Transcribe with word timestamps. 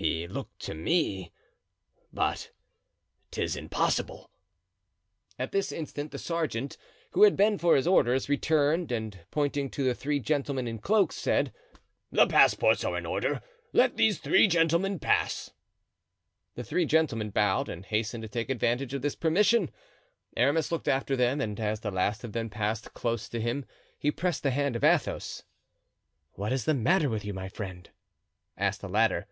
"He 0.00 0.28
looked 0.28 0.60
to 0.60 0.74
me—but 0.76 2.52
'tis 3.32 3.56
impossible." 3.56 4.30
At 5.36 5.50
this 5.50 5.72
instant 5.72 6.12
the 6.12 6.20
sergeant, 6.20 6.76
who 7.10 7.24
had 7.24 7.36
been 7.36 7.58
for 7.58 7.74
his 7.74 7.84
orders, 7.88 8.28
returned, 8.28 8.92
and 8.92 9.26
pointing 9.32 9.68
to 9.70 9.82
the 9.82 9.96
three 9.96 10.20
gentlemen 10.20 10.68
in 10.68 10.78
cloaks, 10.78 11.16
said: 11.16 11.52
"The 12.12 12.28
passports 12.28 12.84
are 12.84 12.96
in 12.96 13.06
order; 13.06 13.42
let 13.72 13.96
these 13.96 14.20
three 14.20 14.46
gentlemen 14.46 15.00
pass." 15.00 15.50
The 16.54 16.62
three 16.62 16.86
gentlemen 16.86 17.30
bowed 17.30 17.68
and 17.68 17.84
hastened 17.84 18.22
to 18.22 18.28
take 18.28 18.50
advantage 18.50 18.94
of 18.94 19.02
this 19.02 19.16
permission. 19.16 19.68
Aramis 20.36 20.70
looked 20.70 20.86
after 20.86 21.16
them, 21.16 21.40
and 21.40 21.58
as 21.58 21.80
the 21.80 21.90
last 21.90 22.22
of 22.22 22.32
them 22.32 22.50
passed 22.50 22.94
close 22.94 23.28
to 23.30 23.40
him 23.40 23.64
he 23.98 24.12
pressed 24.12 24.44
the 24.44 24.52
hand 24.52 24.76
of 24.76 24.84
Athos. 24.84 25.42
"What 26.34 26.52
is 26.52 26.66
the 26.66 26.74
matter 26.74 27.08
with 27.10 27.24
you, 27.24 27.34
my 27.34 27.48
friend?" 27.48 27.90
asked 28.56 28.80
the 28.80 28.88
latter. 28.88 29.26